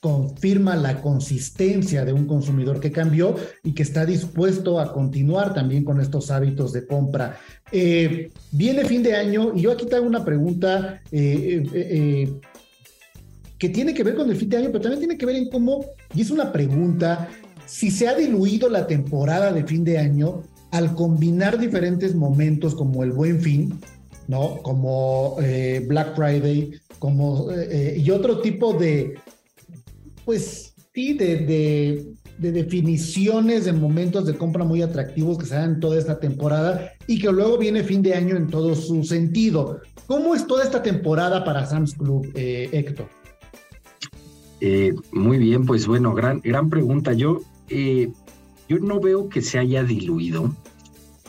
[0.00, 3.34] confirma la consistencia de un consumidor que cambió
[3.64, 7.38] y que está dispuesto a continuar también con estos hábitos de compra.
[7.72, 12.32] Eh, viene fin de año y yo aquí tengo una pregunta eh, eh,
[13.58, 15.50] que tiene que ver con el fin de año, pero también tiene que ver en
[15.50, 15.84] cómo,
[16.14, 17.28] y es una pregunta,
[17.66, 23.02] si se ha diluido la temporada de fin de año al combinar diferentes momentos como
[23.02, 23.80] el buen fin,
[24.28, 24.58] ¿no?
[24.62, 25.36] Como
[25.88, 27.48] Black Friday, como
[27.96, 29.14] y otro tipo de,
[30.28, 36.20] pues sí, de, definiciones de momentos de compra muy atractivos que se dan toda esta
[36.20, 39.80] temporada y que luego viene fin de año en todo su sentido.
[40.06, 43.08] ¿Cómo es toda esta temporada para Sam's Club, eh, Héctor?
[44.60, 47.14] Eh, muy bien, pues bueno, gran, gran pregunta.
[47.14, 48.10] Yo, eh,
[48.68, 50.54] yo no veo que se haya diluido.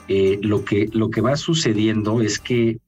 [0.09, 2.79] lo, que, lo que va sucediendo es que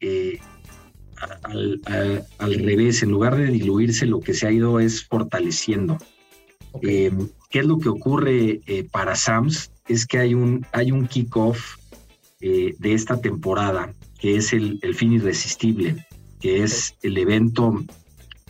[1.43, 5.97] al, revés, en lugar de diluirse, lo que se ha ido es fortaleciendo.
[6.81, 7.11] Eh,
[7.49, 9.71] ¿Qué es lo que ocurre eh, para Sams?
[9.87, 11.77] Es que hay un, hay un kickoff
[12.39, 16.05] eh, de esta temporada, que es el, fin irresistible,
[16.39, 17.83] que es el evento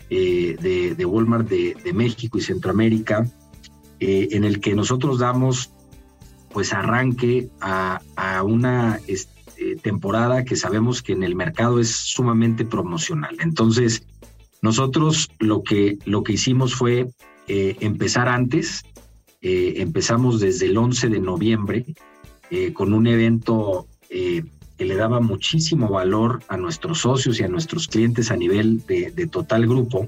[0.08, 3.26] de, Walmart de, México y Centroamérica,
[3.98, 5.70] en el que nosotros damos
[6.50, 9.00] pues arranque a, a una
[9.56, 13.36] eh, temporada que sabemos que en el mercado es sumamente promocional.
[13.40, 14.06] Entonces,
[14.62, 17.08] nosotros lo que, lo que hicimos fue
[17.48, 18.82] eh, empezar antes,
[19.40, 21.84] eh, empezamos desde el 11 de noviembre
[22.74, 28.30] con un evento que le daba muchísimo valor a nuestros socios y a nuestros clientes
[28.30, 30.06] a nivel de, total grupo.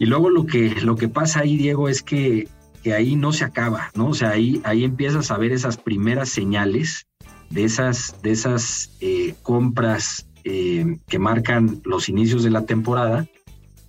[0.00, 2.48] Y luego lo que, lo que pasa ahí, Diego, es que,
[2.82, 4.08] que ahí no se acaba, ¿no?
[4.08, 7.05] O sea, ahí, ahí empiezas a ver esas primeras señales
[7.50, 13.26] de esas, de esas eh, compras eh, que marcan los inicios de la temporada.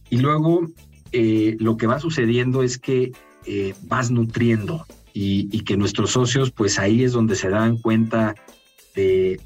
[0.10, 0.68] Y luego
[1.12, 3.12] eh, lo que va sucediendo es que
[3.84, 8.36] vas nutriendo y, que nuestros socios, pues ahí es donde se dan cuenta
[8.94, 9.40] de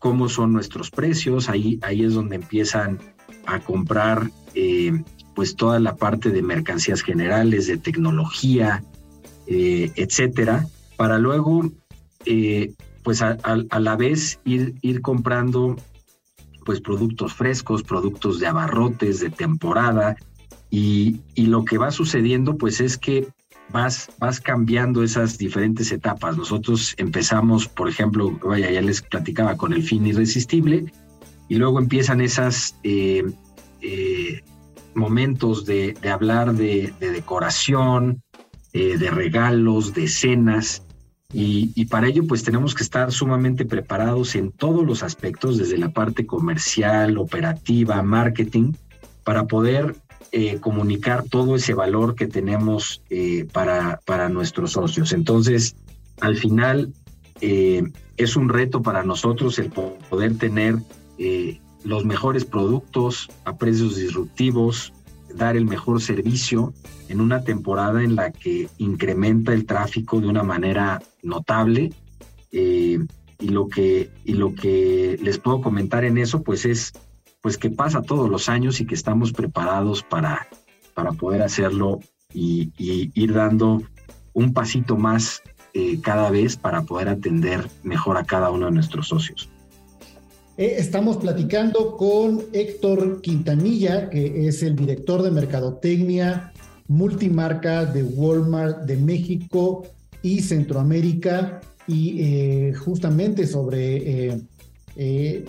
[0.00, 2.98] cómo son nuestros precios, ahí, ahí es donde empiezan
[3.46, 4.28] a comprar
[5.36, 8.82] pues toda la parte de mercancías generales, de tecnología,
[9.46, 11.70] etcétera, para luego
[13.04, 13.36] pues a,
[13.78, 15.76] la vez ir, ir comprando
[16.64, 20.16] pues productos frescos, productos de abarrotes, de temporada,
[20.70, 23.28] y, lo que va sucediendo pues es que
[23.70, 26.36] vas, vas cambiando esas diferentes etapas.
[26.36, 30.92] Nosotros empezamos, por ejemplo, vaya, ya les platicaba con el fin irresistible,
[31.48, 33.22] y luego empiezan esas eh,
[33.82, 34.40] eh,
[34.94, 38.22] momentos de, hablar de, decoración,
[38.72, 40.83] eh, de regalos, de cenas,
[41.36, 45.88] y, para ello, pues tenemos que estar sumamente preparados en todos los aspectos, desde la
[45.88, 48.72] parte comercial, operativa, marketing,
[49.24, 49.96] para poder
[50.30, 55.12] eh, comunicar todo ese valor que tenemos eh, para, para nuestros socios.
[55.12, 55.74] Entonces,
[56.20, 56.92] al final,
[57.40, 57.82] eh,
[58.16, 60.76] es un reto para nosotros el poder tener
[61.84, 64.92] los mejores productos a precios disruptivos,
[65.36, 66.72] dar el mejor servicio
[67.08, 71.92] en una temporada en la que incrementa el tráfico de una manera notable.
[72.52, 72.98] Eh,
[73.40, 76.92] y, lo que, y lo que les puedo comentar en eso, pues es
[77.42, 80.46] pues que pasa todos los años y que estamos preparados para,
[80.94, 82.00] para poder hacerlo
[82.32, 83.82] y, ir dando
[84.32, 85.42] un pasito más
[85.74, 89.50] eh, cada vez para poder atender mejor a cada uno de nuestros socios.
[90.56, 96.52] Eh, estamos platicando con Héctor Quintanilla, que es el director de Mercadotecnia
[96.86, 99.86] multimarca de Walmart de México
[100.22, 104.42] y Centroamérica, y eh, justamente sobre,
[104.96, 105.44] eh,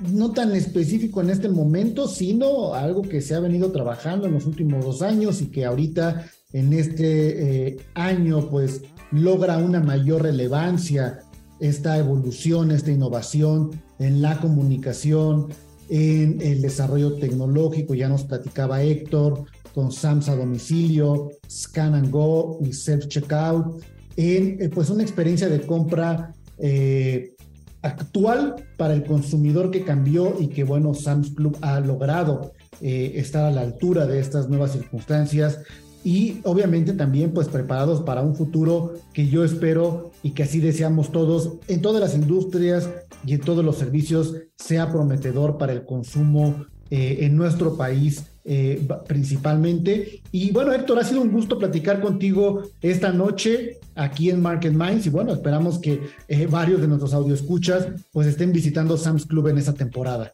[0.00, 4.46] no tan específico en este momento, sino algo que se ha venido trabajando en los
[4.46, 11.20] últimos dos años y que ahorita en este año pues logra una mayor relevancia
[11.60, 15.48] esta evolución, esta innovación en la comunicación,
[15.88, 22.58] en el desarrollo tecnológico, ya nos platicaba Héctor, con SAMS a domicilio, Scan and Go
[22.62, 23.82] y Self Checkout,
[24.16, 27.34] en eh, pues una experiencia de compra eh,
[27.82, 33.44] actual para el consumidor que cambió y que bueno, Sam's Club ha logrado eh, estar
[33.44, 35.58] a la altura de estas nuevas circunstancias
[36.04, 41.10] y obviamente también pues preparados para un futuro que yo espero y que así deseamos
[41.10, 42.90] todos en todas las industrias
[43.26, 48.86] y en todos los servicios sea prometedor para el consumo eh, en nuestro país eh,
[49.06, 50.20] principalmente.
[50.30, 55.06] Y bueno, Héctor, ha sido un gusto platicar contigo esta noche aquí en Market Minds
[55.06, 59.56] y bueno, esperamos que eh, varios de nuestros escuchas pues estén visitando Sam's Club en
[59.56, 60.30] esta temporada.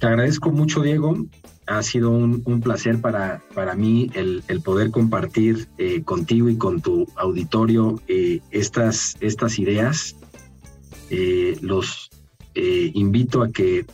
[0.00, 1.16] Te agradezco mucho, Diego.
[1.66, 7.06] Ha sido un, placer para, para mí el, poder compartir eh, contigo y con tu
[7.16, 8.00] auditorio
[8.50, 10.16] estas, estas ideas.
[11.60, 12.10] los
[12.54, 13.84] invito a que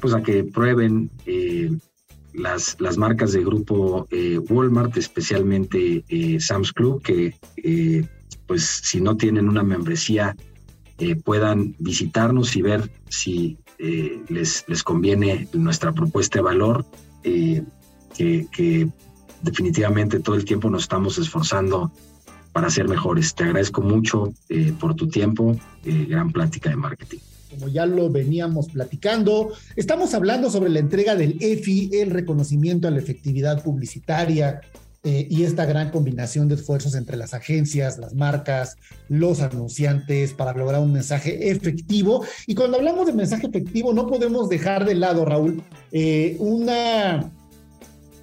[0.00, 1.70] pues a que prueben eh,
[2.32, 7.34] las, las marcas de grupo eh, Walmart, especialmente eh, Sam's Club, que
[8.46, 10.36] pues si no tienen una membresía
[11.24, 16.84] puedan visitarnos y ver si les, les conviene nuestra propuesta de valor,
[17.22, 17.64] que,
[18.16, 18.88] que
[19.42, 21.92] definitivamente todo el tiempo nos estamos esforzando
[22.52, 23.34] para ser mejores.
[23.34, 24.32] Te agradezco mucho
[24.80, 27.18] por tu tiempo, gran plática de marketing
[27.50, 29.52] como ya lo veníamos platicando.
[29.76, 34.60] Estamos hablando sobre la entrega del EFI, el reconocimiento a la efectividad publicitaria
[35.04, 38.76] eh, y esta gran combinación de esfuerzos entre las agencias, las marcas,
[39.08, 42.24] los anunciantes para lograr un mensaje efectivo.
[42.46, 47.30] Y cuando hablamos de mensaje efectivo, no podemos dejar de lado, Raúl, eh, una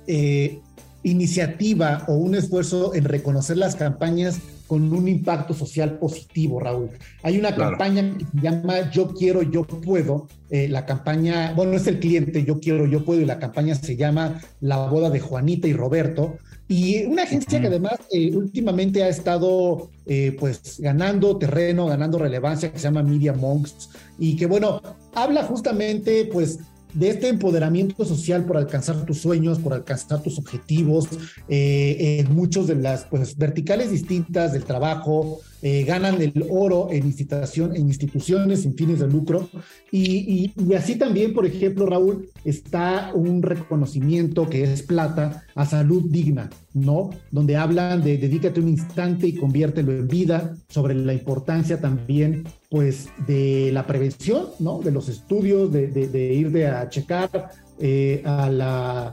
[0.07, 0.59] eh,
[1.03, 6.89] iniciativa o un esfuerzo en reconocer las campañas con un impacto social positivo, Raúl.
[7.23, 10.27] Hay una campaña que se llama Yo quiero, yo puedo.
[10.49, 13.95] Eh, la campaña, bueno, es el cliente Yo quiero, yo puedo y la campaña se
[13.95, 16.37] llama La boda de Juanita y Roberto.
[16.67, 22.71] Y una agencia que además eh, últimamente ha estado eh, pues ganando terreno, ganando relevancia,
[22.71, 24.81] que se llama Media Monks, y que bueno,
[25.13, 26.59] habla justamente pues
[26.95, 31.07] de este empoderamiento social por alcanzar tus sueños, por alcanzar tus objetivos,
[31.49, 37.05] eh, en muchos de las pues, verticales distintas del trabajo, eh, ganan el oro en,
[37.05, 39.49] institución, en instituciones sin fines de lucro.
[39.91, 46.49] Y, así también, por ejemplo, Raúl, está un reconocimiento que es plata a salud digna,
[46.73, 47.09] ¿no?
[47.31, 53.07] Donde hablan de dedícate un instante y conviértelo en vida, sobre la importancia también, pues,
[53.25, 54.81] de la prevención, ¿no?
[54.81, 57.49] De los estudios, de, ir de a checar
[57.79, 59.11] eh, a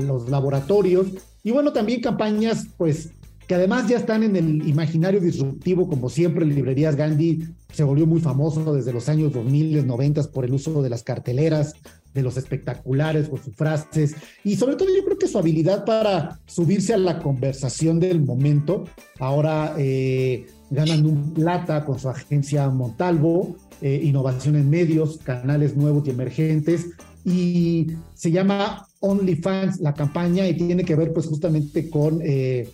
[0.00, 1.08] los laboratorios.
[1.42, 3.10] Y bueno, también campañas, pues,
[3.46, 8.20] que además ya están en el imaginario disruptivo, como siempre, Librerías Gandhi se volvió muy
[8.20, 11.74] famoso desde los años 2000, 90 por el uso de las carteleras,
[12.14, 14.14] de los espectaculares, por sus frases,
[14.44, 18.84] y sobre todo yo creo que su habilidad para subirse a la conversación del momento.
[19.18, 26.06] Ahora eh, ganan un plata con su agencia Montalvo, eh, innovación en medios, canales nuevos
[26.06, 26.90] y emergentes,
[27.24, 32.20] y se llama OnlyFans la campaña y tiene que ver pues justamente con...
[32.22, 32.68] Eh,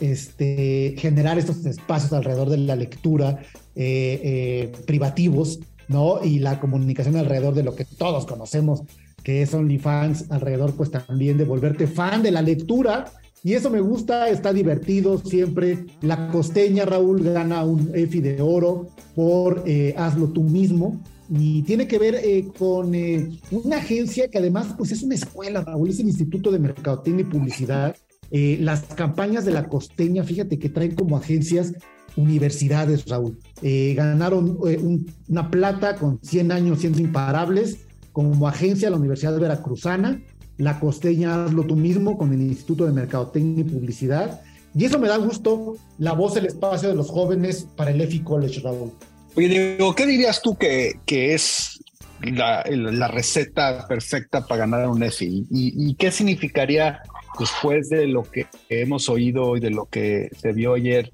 [0.00, 3.40] este, generar estos espacios alrededor de la lectura
[3.74, 6.24] eh, eh, privativos, ¿no?
[6.24, 8.82] Y la comunicación alrededor de lo que todos conocemos,
[9.22, 13.06] que es OnlyFans, alrededor pues también de volverte fan de la lectura.
[13.44, 15.86] Y eso me gusta, está divertido siempre.
[16.00, 21.00] La costeña, Raúl, gana un EFI de oro por eh, Hazlo tú mismo.
[21.30, 22.16] Y tiene que ver
[22.58, 22.94] con
[23.50, 27.30] una agencia que además pues es una escuela, Raúl, es el Instituto de Mercadotecnia y
[27.30, 27.94] Publicidad
[28.30, 31.72] eh, las campañas de la costeña, fíjate que traen como agencias
[32.16, 33.38] universidades, Raúl.
[33.62, 34.80] Eh, ganaron eh,
[35.28, 37.78] una plata con 100 años siendo imparables
[38.12, 40.20] como agencia la Universidad Veracruzana,
[40.56, 44.40] la costeña Hazlo tú mismo con el Instituto de Mercadotecnia y Publicidad.
[44.74, 48.20] Y eso me da gusto, la voz del espacio de los jóvenes para el EFI
[48.20, 48.92] College, Raúl.
[49.36, 51.80] Oye, Diego, ¿qué dirías tú que, que es
[52.20, 52.64] la,
[53.08, 55.46] receta perfecta para ganar un EFI?
[55.50, 57.00] ¿Y, y qué significaría
[57.38, 61.10] después de lo que hemos oído y de lo que se vio ayer,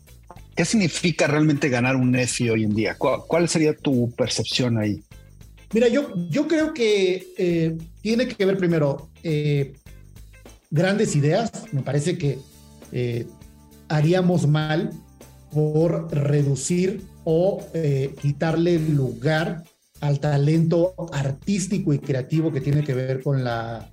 [0.54, 2.96] ¿qué significa realmente ganar un EFI hoy en día?
[2.96, 5.02] ¿Cuál, sería tu percepción ahí?
[5.72, 9.74] Mira, yo, yo creo que eh, tiene que ver primero eh,
[10.70, 11.50] grandes ideas.
[11.72, 12.38] Me parece que
[12.92, 13.26] eh,
[13.88, 14.90] haríamos mal
[15.50, 17.64] por reducir o
[18.20, 19.64] quitarle lugar
[20.00, 23.88] al talento artístico y creativo que tiene que ver con la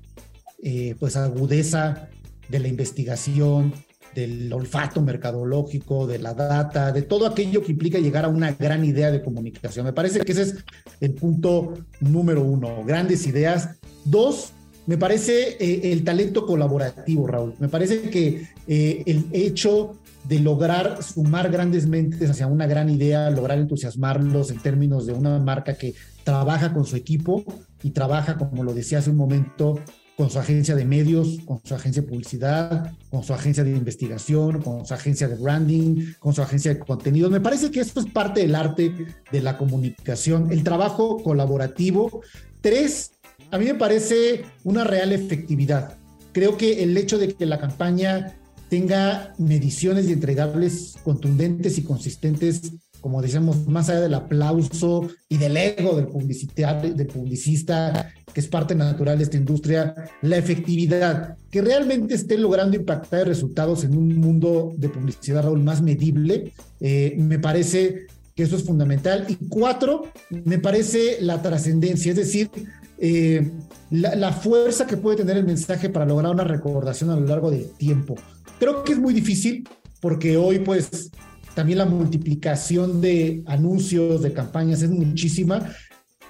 [1.00, 2.10] pues agudeza
[2.52, 3.74] de la investigación,
[4.14, 8.84] del olfato mercadológico, de la data, de todo aquello que implica llegar a una gran
[8.84, 9.86] idea de comunicación.
[9.86, 10.56] Me parece que ese es
[11.00, 13.70] el punto número uno, grandes ideas.
[14.04, 14.52] Dos,
[14.86, 17.56] me parece eh, el talento colaborativo, Raúl.
[17.60, 19.96] Me parece que eh, el hecho
[20.28, 25.40] de lograr sumar grandes mentes hacia una gran idea, lograr entusiasmarlos en términos de una
[25.40, 27.44] marca que trabaja con su equipo
[27.82, 29.80] y trabaja, como lo decía hace un momento,
[30.22, 34.62] con su agencia de medios, con su agencia de publicidad, con su agencia de investigación,
[34.62, 37.32] con su agencia de branding, con su agencia de contenidos.
[37.32, 38.94] Me parece que esto es parte del arte
[39.32, 42.22] de la comunicación, el trabajo colaborativo.
[42.62, 43.14] Tres,
[43.50, 45.98] a mí me parece una real efectividad.
[46.34, 48.38] Creo que el hecho de que la campaña
[48.70, 55.58] tenga mediciones y entregables contundentes y consistentes como decíamos, más allá del aplauso y del
[55.58, 62.16] ego del, del publicista, que es parte natural de esta industria, la efectividad, que realmente
[62.16, 68.44] esté logrando impactar resultados en un mundo de publicidad, más medible, eh, me parece que
[68.44, 69.26] eso es fundamental.
[69.28, 72.50] Y cuatro, me parece la trascendencia, es decir,
[72.98, 73.50] eh,
[73.90, 77.52] la, la, fuerza que puede tener el mensaje para lograr una recordación a lo largo
[77.52, 78.16] del tiempo.
[78.60, 79.68] Creo que es muy difícil
[80.00, 81.12] porque hoy pues
[81.56, 85.70] también la multiplicación de anuncios, de campañas es muchísima,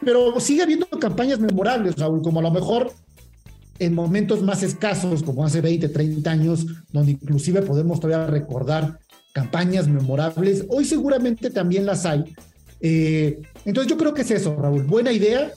[0.04, 2.92] pero sigue habiendo campañas memorables, Raúl, como a lo mejor
[3.80, 9.00] en momentos más escasos, como hace 20, 30 años, donde inclusive podemos todavía recordar
[9.34, 12.26] campañas memorables, hoy seguramente también las hay.
[12.82, 15.52] Eh, entonces yo creo que es eso, Raúl, buena idea,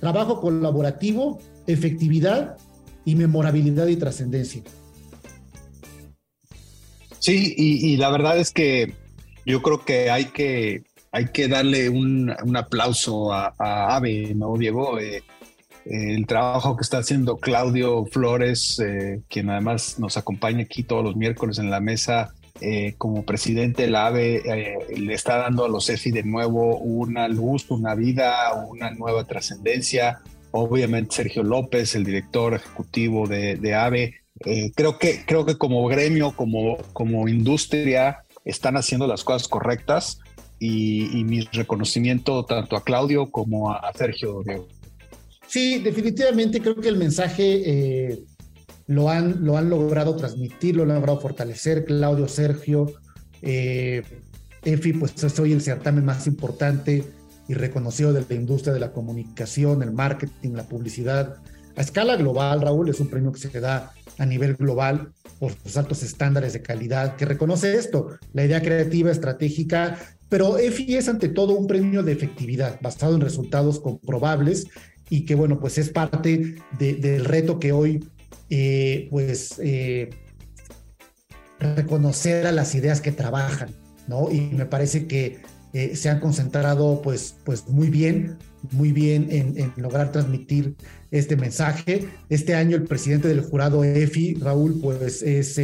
[0.00, 2.56] trabajo colaborativo, efectividad
[3.04, 4.62] y memorabilidad y trascendencia.
[7.20, 8.94] Sí, y, la verdad es que
[9.44, 14.98] yo creo que hay que, hay que darle un, aplauso a, Ave, ¿no, Diego?
[14.98, 15.22] Eh,
[15.84, 21.04] eh, el trabajo que está haciendo Claudio Flores, eh, quien además nos acompaña aquí todos
[21.04, 22.34] los miércoles en la mesa,
[22.96, 24.42] como presidente del AVE,
[24.96, 30.18] le está dando a los EFI de nuevo una luz, una vida, una nueva trascendencia.
[30.50, 34.14] Obviamente Sergio López, el director ejecutivo de, de AVE.
[34.74, 40.18] creo, que, creo que como gremio, como, como industria, están haciendo las cosas correctas
[40.58, 44.42] y, mi reconocimiento tanto a Claudio como a, Sergio.
[45.46, 47.62] Sí, definitivamente creo que el mensaje
[48.10, 48.18] eh,
[48.86, 51.84] lo, han, lo han logrado transmitir, lo han logrado fortalecer.
[51.84, 52.92] Claudio, Sergio,
[53.42, 54.02] eh,
[54.64, 57.04] EFI, pues es hoy el certamen más importante
[57.48, 61.36] y reconocido de la industria de la comunicación, el marketing, la publicidad.
[61.76, 65.76] A escala global, Raúl, es un premio que se da a nivel global por sus
[65.76, 69.98] altos estándares de calidad, que reconoce esto, la idea creativa, estratégica,
[70.28, 74.66] pero EFI es ante todo un premio de efectividad basado en resultados comprobables
[75.10, 78.04] y que, bueno, pues es parte del reto que hoy,
[78.50, 80.10] eh, pues, eh,
[81.58, 83.70] reconocer a las ideas que trabajan,
[84.06, 84.30] ¿no?
[84.30, 85.38] Y me parece que
[85.72, 88.36] eh, se han concentrado, pues, pues muy bien,
[88.72, 90.74] muy bien en, lograr transmitir
[91.10, 92.06] este mensaje.
[92.28, 95.58] Este año el presidente del jurado EFI, Raúl, pues es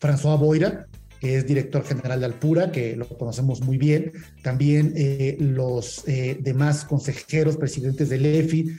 [0.00, 0.86] François Boira,
[1.20, 4.12] que es director general de Alpura, que lo conocemos muy bien.
[4.42, 8.76] También eh, los eh, demás consejeros, presidentes del EFI,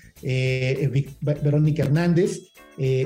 [1.21, 2.41] Verónica Hernández,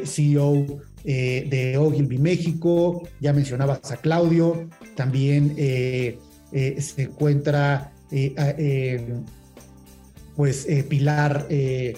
[0.06, 7.92] CEO de Ogilvy México, ya mencionabas a Claudio, también se encuentra
[10.36, 11.96] pues eh, Pilar, eh,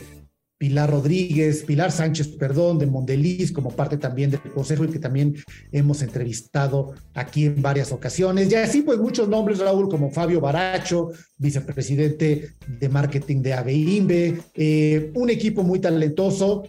[0.58, 5.36] Pilar Rodríguez, Pilar Sánchez, perdón, de Mondeliz, como parte también del consejo y que también
[5.72, 8.50] hemos entrevistado aquí en varias ocasiones.
[8.52, 15.12] Y así pues muchos nombres, Raúl, como Fabio Baracho, vicepresidente de marketing de ABIMBE, eh,
[15.16, 16.64] un equipo muy talentoso.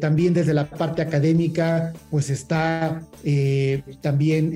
[0.00, 3.02] también desde la parte académica, pues está
[4.00, 4.52] también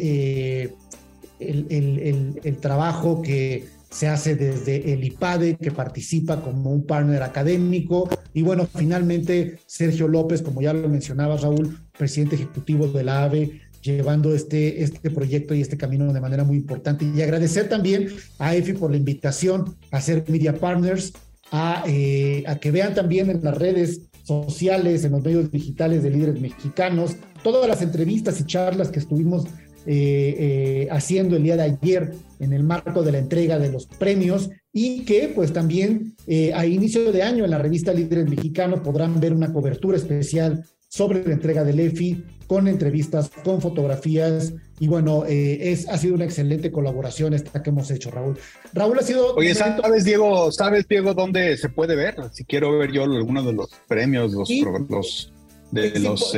[1.38, 8.08] el trabajo que se hace desde el IPADE, que participa como un partner académico.
[8.32, 13.60] Y bueno, finalmente Sergio López, como ya lo mencionaba Raúl, presidente ejecutivo de la AVE,
[13.82, 17.04] llevando este, este proyecto y este camino de manera muy importante.
[17.04, 21.12] Y agradecer también a EFI por la invitación a ser Media Partners,
[21.50, 26.10] a, eh, a que vean también en las redes sociales, en los medios digitales de
[26.10, 29.46] líderes mexicanos, todas las entrevistas y charlas que estuvimos
[29.86, 33.86] eh, eh, haciendo el día de ayer en el marco de la entrega de los
[33.86, 38.80] premios y que pues también eh, a inicio de año en la revista Líderes Mexicanos
[38.80, 44.86] podrán ver una cobertura especial sobre la entrega del EFI con entrevistas, con fotografías y
[44.86, 48.38] bueno, es, ha sido una excelente colaboración esta que hemos hecho, Raúl.
[48.74, 49.34] Raúl ha sido...
[49.34, 52.16] Oye, ¿sabes, Diego, sabes, Diego, dónde se puede ver?
[52.32, 54.50] Si quiero ver yo alguno de los premios, los,
[54.88, 55.32] los
[55.70, 56.34] de los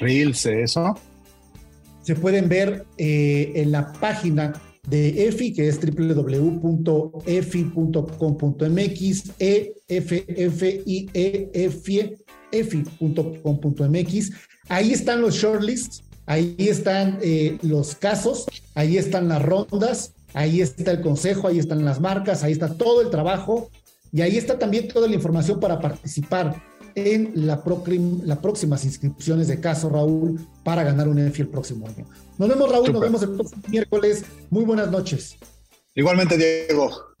[0.00, 0.94] reels, eso
[2.02, 4.52] se pueden ver eh, en la página
[4.88, 6.42] de EFI, que es www.efi.com.mx,
[9.38, 12.16] e f f i e f
[12.52, 14.30] efi.com.mx.
[14.68, 20.90] Ahí están los shortlists, ahí están eh, los casos, ahí están las rondas, ahí está
[20.92, 23.70] el consejo, ahí están las marcas, ahí está todo el trabajo
[24.12, 26.62] y ahí está también toda la información para participar
[26.94, 27.62] en la,
[28.24, 32.06] la próximas inscripciones de caso, Raúl, para ganar un EFI el próximo año.
[32.38, 34.24] Nos vemos, Raúl, nos vemos el próximo miércoles.
[34.50, 35.36] Muy buenas noches.
[35.94, 37.12] Igualmente, Diego.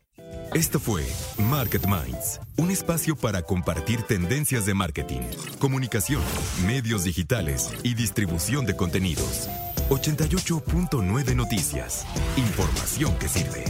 [0.54, 1.02] Esto fue
[1.38, 5.22] Market Minds, un espacio para compartir tendencias de marketing,
[5.58, 6.22] comunicación,
[6.66, 9.48] medios digitales y distribución de contenidos.
[9.88, 12.04] 88.9 Noticias.
[12.36, 13.64] Información que sirve.